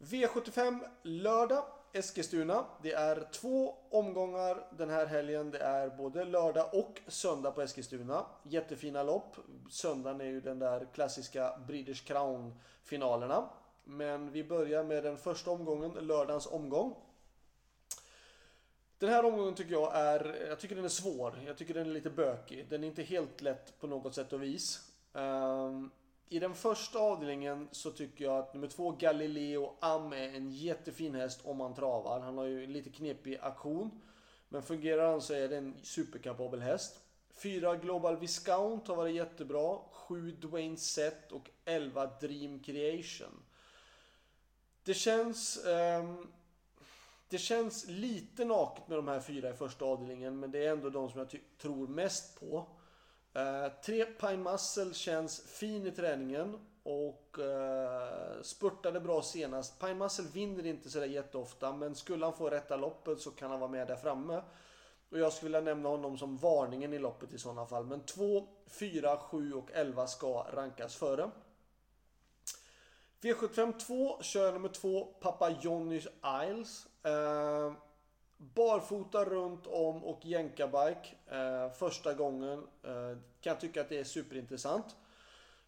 [0.00, 2.64] V75 lördag Eskilstuna.
[2.82, 5.50] Det är två omgångar den här helgen.
[5.50, 8.26] Det är både lördag och söndag på Eskilstuna.
[8.42, 9.36] Jättefina lopp.
[9.70, 13.48] Söndagen är ju den där klassiska British Crown-finalerna.
[13.84, 16.94] Men vi börjar med den första omgången, lördagens omgång.
[18.98, 21.42] Den här omgången tycker jag är, jag tycker den är svår.
[21.46, 22.66] Jag tycker den är lite bökig.
[22.70, 24.90] Den är inte helt lätt på något sätt och vis.
[25.12, 25.90] Um,
[26.32, 31.14] i den första avdelningen så tycker jag att nummer två Galileo Am är en jättefin
[31.14, 32.20] häst om han travar.
[32.20, 34.00] Han har ju en lite knepig aktion.
[34.48, 37.00] Men fungerar han så är det en superkapabel häst.
[37.34, 39.78] 4 Global Viscount har varit jättebra.
[39.90, 43.42] 7 Dwayne Set och 11 Dream Creation.
[44.84, 45.64] Det känns...
[45.66, 46.32] Um,
[47.28, 50.90] det känns lite naket med de här fyra i första avdelningen men det är ändå
[50.90, 52.66] de som jag tror mest på.
[53.36, 59.80] Uh, tre Pine Muscle känns fin i träningen och uh, spurtade bra senast.
[59.80, 63.60] Pine Muscle vinner inte sådär jätteofta men skulle han få rätta loppet så kan han
[63.60, 64.42] vara med där framme.
[65.10, 67.84] Och jag skulle vilja nämna honom som varningen i loppet i sådana fall.
[67.84, 71.30] Men 2, 4, 7 och 11 ska rankas före.
[73.20, 76.06] V75 2 kör nummer 2 Papa Johnnys
[76.50, 76.86] Isles.
[77.06, 77.72] Uh,
[78.42, 82.66] Barfota runt om och jänkabike eh, första gången.
[82.82, 84.96] Eh, kan jag tycka att det är superintressant.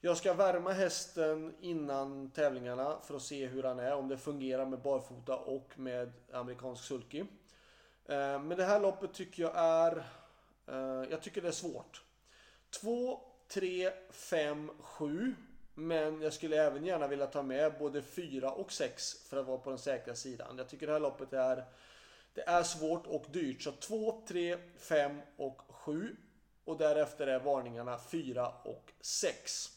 [0.00, 3.94] Jag ska värma hästen innan tävlingarna för att se hur han är.
[3.94, 7.20] Om det fungerar med barfota och med amerikansk sulky.
[7.20, 9.96] Eh, men det här loppet tycker jag är...
[10.66, 12.02] Eh, jag tycker det är svårt.
[12.80, 15.34] 2, 3, 5, 7.
[15.74, 19.58] Men jag skulle även gärna vilja ta med både 4 och 6 för att vara
[19.58, 20.58] på den säkra sidan.
[20.58, 21.64] Jag tycker det här loppet är
[22.34, 23.62] det är svårt och dyrt.
[23.62, 26.16] Så 2, 3, 5 och 7.
[26.64, 29.68] Och därefter är varningarna 4 och 6.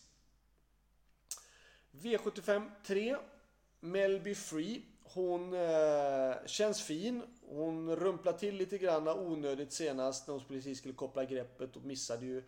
[1.91, 3.17] V75 3.
[3.79, 4.81] Melby Free.
[5.03, 7.23] Hon eh, känns fin.
[7.47, 12.25] Hon rumplade till lite grann onödigt senast när hon precis skulle koppla greppet och missade
[12.25, 12.43] ju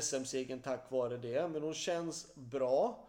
[0.00, 1.48] SM-segern tack vare det.
[1.48, 3.08] Men hon känns bra.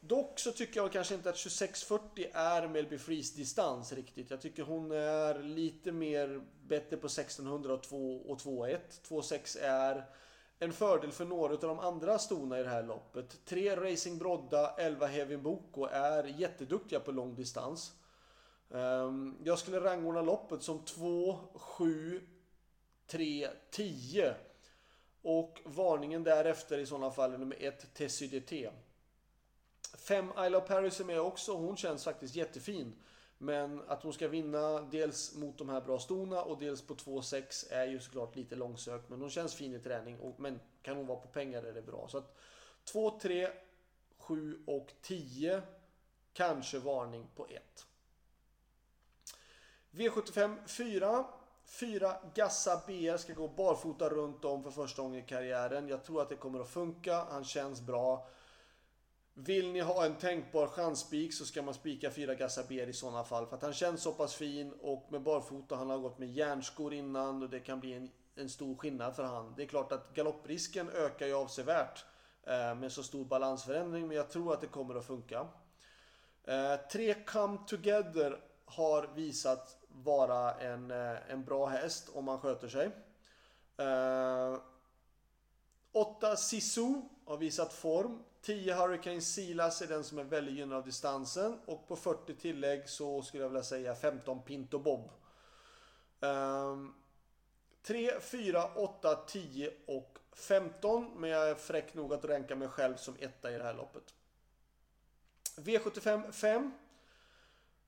[0.00, 4.30] Dock så tycker jag kanske inte att 2640 är Melby Frees distans riktigt.
[4.30, 8.78] Jag tycker hon är lite mer bättre på 1600 och 2 och 2.1.
[9.08, 10.06] 2.6 är
[10.58, 13.44] en fördel för några av de andra stona i det här loppet.
[13.44, 17.92] 3 Racing Brodda, 11 Hevin Boko är jätteduktiga på lång distans.
[18.70, 22.20] Ehm, jag skulle rangordna loppet som 2, 7,
[23.06, 24.34] 3, 10.
[25.22, 28.70] Och varningen därefter i sådana fall är nummer 1 TCDT.
[29.98, 31.52] 5 Isle of Paris är med också.
[31.52, 32.96] Hon känns faktiskt jättefin.
[33.38, 37.72] Men att hon ska vinna dels mot de här bra stona och dels på 2-6
[37.72, 39.08] är ju såklart lite långsökt.
[39.08, 40.18] Men hon känns fin i träning.
[40.18, 42.08] Och, men kan hon vara på pengar är det bra.
[42.08, 42.36] Så att
[42.84, 43.48] 2, 3,
[44.18, 45.62] 7 och 10.
[46.32, 47.86] Kanske varning på 1.
[49.90, 51.24] V75 4.
[51.64, 55.88] 4 Gassa BR ska gå barfota runt om för första gången i karriären.
[55.88, 57.24] Jag tror att det kommer att funka.
[57.30, 58.28] Han känns bra.
[59.34, 63.46] Vill ni ha en tänkbar chansspik så ska man spika 4 Gassaber i sådana fall.
[63.46, 66.94] För att han känns så pass fin och med barfota, han har gått med järnskor
[66.94, 69.54] innan och det kan bli en, en stor skillnad för han.
[69.56, 72.04] Det är klart att galopprisken ökar ju avsevärt
[72.42, 75.46] eh, med så stor balansförändring men jag tror att det kommer att funka.
[76.44, 82.68] Eh, 3 Come Together har visat vara en, eh, en bra häst om man sköter
[82.68, 82.90] sig.
[83.76, 84.56] Eh,
[86.20, 86.94] 8 Sisu
[87.24, 88.22] har visat form.
[88.42, 91.58] 10 Hurricane Silas är den som är väldigt gynnad av distansen.
[91.66, 95.10] Och på 40 tillägg så skulle jag vilja säga 15 Pinto Bob.
[96.20, 96.94] Um,
[97.82, 101.10] 3, 4, 8, 10 och 15.
[101.16, 104.14] Men jag är fräck nog att ranka mig själv som etta i det här loppet.
[105.56, 106.72] V75 5.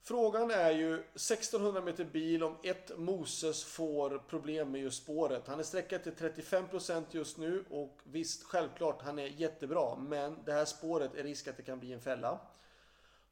[0.04, 5.46] Frågan är ju 1600 meter bil om ett Moses får problem med just spåret.
[5.46, 9.96] Han är sträckad till 35% just nu och visst, självklart, han är jättebra.
[9.96, 12.38] Men det här spåret är risk att det kan bli en fälla.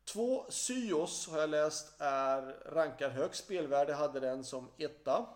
[0.05, 5.27] Två Syos har jag läst är rankad högst spelvärde, hade den som etta.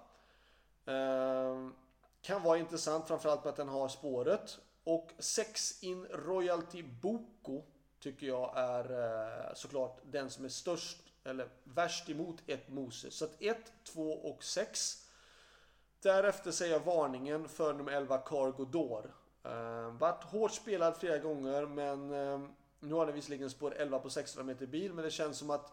[0.86, 1.68] Eh,
[2.22, 4.58] kan vara intressant framförallt med att den har spåret.
[4.84, 7.62] Och 6 in Royalty Boko
[8.00, 8.84] tycker jag är
[9.48, 13.14] eh, såklart den som är störst eller värst emot ett Moses.
[13.14, 15.08] Så att 1, 2 och 6.
[16.02, 19.14] Därefter säger jag varningen för nummer 11 Cargo Door.
[19.46, 22.48] Uh, eh, vart hårt spelad flera gånger men uh,
[22.80, 25.72] nu har den visserligen spår 11 på 600 meter bil men det känns som att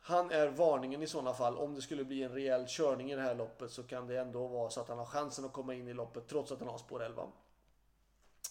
[0.00, 1.56] han är varningen i sådana fall.
[1.56, 4.46] Om det skulle bli en rejäl körning i det här loppet så kan det ändå
[4.46, 6.78] vara så att han har chansen att komma in i loppet trots att han har
[6.78, 7.22] spår 11.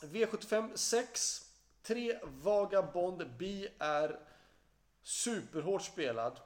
[0.02, 1.42] V75 6.
[1.84, 4.20] 3 Vagabond B är
[5.06, 6.40] Superhårt spelad.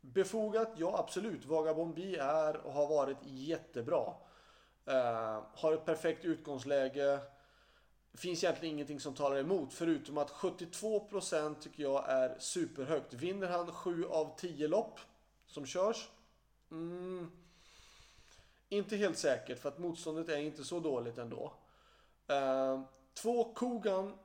[0.00, 0.72] Befogat?
[0.76, 1.44] Ja, absolut.
[1.44, 4.14] Vagabond B är och har varit jättebra.
[4.88, 7.20] Uh, har ett perfekt utgångsläge.
[8.14, 13.12] Finns egentligen ingenting som talar emot förutom att 72% tycker jag är superhögt.
[13.12, 15.00] Vinner han 7 av 10 lopp
[15.46, 16.08] som körs?
[16.70, 17.30] Mm,
[18.68, 21.52] inte helt säkert för att motståndet är inte så dåligt ändå.
[22.30, 22.82] Uh,
[23.14, 24.18] två Kogan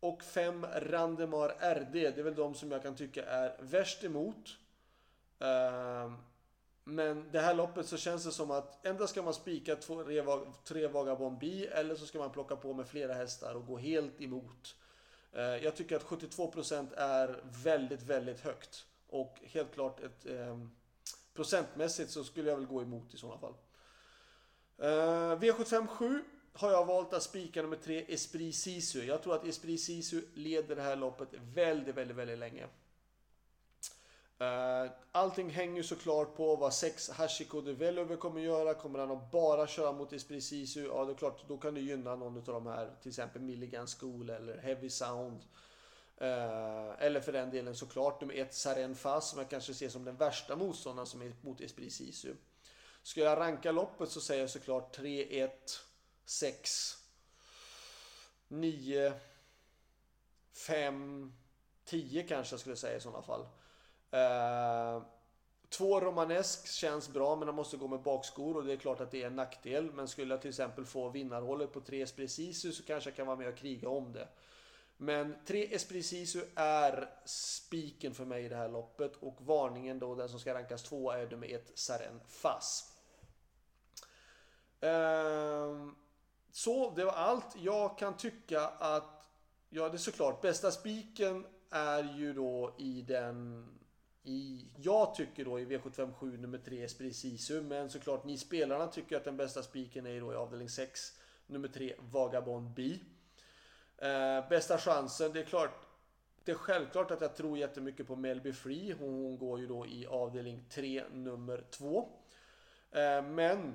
[0.00, 0.66] och 5.
[0.66, 1.92] Randemar RD.
[1.92, 4.56] Det är väl de som jag kan tycka är värst emot.
[5.38, 6.16] Ehm,
[6.84, 10.04] men det här loppet så känns det som att endast ska man spika två,
[10.64, 14.20] tre Vagabond B eller så ska man plocka på med flera hästar och gå helt
[14.20, 14.76] emot.
[15.32, 18.86] Ehm, jag tycker att 72% är väldigt, väldigt högt.
[19.08, 20.70] Och helt klart ett ehm,
[21.34, 23.54] procentmässigt så skulle jag väl gå emot i sådana fall.
[24.78, 26.24] V75 7
[26.58, 29.04] har jag valt att spika nummer 3 Esprit Sisu.
[29.04, 32.66] Jag tror att Esprit Sisu leder det här loppet väldigt, väldigt, väldigt länge.
[34.38, 38.74] Eh, allting hänger såklart på vad 6 Hashiko de Velover kommer göra.
[38.74, 40.86] Kommer han att bara köra mot Esprit Sisu?
[40.86, 42.90] Ja, det är klart, då kan det gynna någon av de här.
[43.02, 45.44] Till exempel Milligan School eller Heavy Sound.
[46.16, 50.04] Eh, eller för den delen såklart nummer 1 Saren Fas som jag kanske ser som
[50.04, 52.34] den värsta motståndaren som är mot Esprit Sisu.
[53.02, 55.80] Ska jag ranka loppet så säger jag såklart 3, 1,
[56.28, 56.96] 6,
[58.48, 59.12] 9,
[60.52, 61.32] 5,
[61.84, 63.40] 10 kanske jag skulle säga i sådana fall.
[64.14, 65.06] Uh,
[65.68, 69.10] två romanesk känns bra men han måste gå med bakskor och det är klart att
[69.10, 69.92] det är en nackdel.
[69.92, 73.36] Men skulle jag till exempel få vinnarhållet på 3 Espressisu så kanske jag kan vara
[73.36, 74.28] med och kriga om det.
[74.96, 80.28] Men 3 Espressisu är spiken för mig i det här loppet och varningen då, den
[80.28, 82.94] som ska rankas två är nummer 1 Saren Fass.
[84.84, 85.94] Uh, ehm,
[86.50, 87.56] så, det var allt.
[87.56, 89.30] Jag kan tycka att,
[89.68, 93.68] ja det är såklart, bästa spiken är ju då i den
[94.22, 99.16] i, jag tycker då i V757 nummer 3 Esprit Sisu, men såklart ni spelarna tycker
[99.16, 101.00] att den bästa spiken är då i avdelning 6
[101.46, 102.98] nummer 3 Vagabond B.
[103.98, 105.88] Eh, bästa chansen, det är klart
[106.48, 108.94] det är självklart att jag tror jättemycket på Melby Free.
[108.98, 112.08] Hon, hon går ju då i avdelning 3 nummer 2.
[112.90, 113.74] Eh, men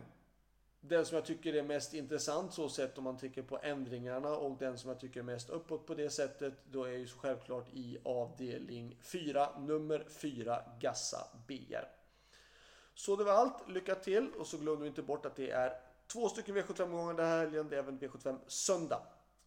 [0.88, 4.58] den som jag tycker är mest intressant så sett om man tänker på ändringarna och
[4.58, 7.98] den som jag tycker är mest uppåt på det sättet då är ju självklart i
[8.04, 11.86] avdelning 4, nummer 4, Gassa BR.
[12.94, 15.74] Så det var allt, lycka till och så glöm inte bort att det är
[16.08, 19.02] två stycken V75-omgångar den här helgen, det är även V75 söndag.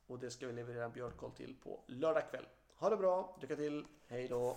[0.07, 2.47] Och det ska vi leverera en björnkoll till på lördag kväll.
[2.75, 4.57] Ha det bra, lycka till, hej då!